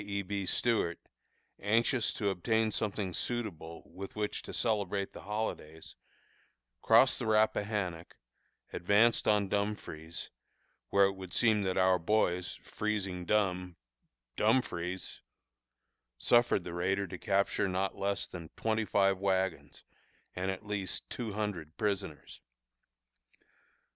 [0.03, 0.23] E.
[0.23, 0.47] B.
[0.47, 0.97] Stuart,
[1.59, 5.95] anxious to obtain something suitable with which to celebrate the holidays,
[6.81, 8.17] crossed the Rappahannock,
[8.73, 10.31] advanced on Dumfries,
[10.89, 13.75] where it would seem that our boys, freezing dumb
[14.37, 15.21] (Dumfries),
[16.17, 19.83] suffered the raider to capture not less than twenty five wagons,
[20.35, 22.41] and at least two hundred prisoners.